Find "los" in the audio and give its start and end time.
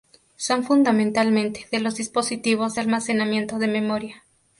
1.79-1.93